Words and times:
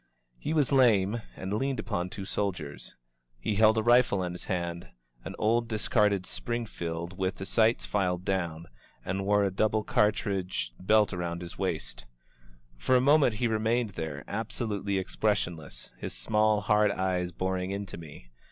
He 0.39 0.51
was 0.51 0.71
lame, 0.71 1.21
and 1.35 1.53
leaned 1.53 1.79
upon 1.79 2.09
two 2.09 2.25
soldiers. 2.25 2.95
He 3.39 3.53
held 3.53 3.77
a 3.77 3.83
rifle 3.83 4.23
in 4.23 4.31
his 4.31 4.45
hand,— 4.45 4.87
an 5.25 5.35
old, 5.37 5.67
discarded 5.67 6.25
Springfield, 6.25 7.19
with 7.19 7.35
the 7.35 7.45
si^ts 7.45 7.85
filed 7.85 8.25
down,— 8.25 8.65
^and 9.05 9.25
wore 9.25 9.43
a 9.43 9.51
double 9.51 9.83
cartridge 9.83 10.71
200 10.71 10.71
AT 10.71 10.71
THE 10.71 10.71
GATES 10.71 10.73
OF 10.73 10.79
GOMEZ 10.79 10.87
belt 10.87 11.13
around 11.13 11.41
his 11.43 11.59
waist. 11.59 12.05
For 12.77 12.95
a 12.95 12.99
moment 13.01 13.35
he 13.35 13.47
remained 13.47 13.91
there, 13.91 14.23
absolutely 14.27 14.97
expressionless, 14.97 15.93
his 15.99 16.13
small, 16.13 16.61
hard 16.61 16.89
eyes 16.89 17.31
boring 17.31 17.69
into 17.69 17.97
me. 17.99 18.31